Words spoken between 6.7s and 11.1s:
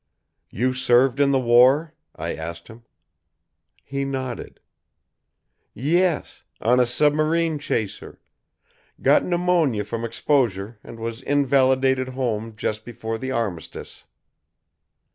a submarine chaser. Got pneumonia from exposure and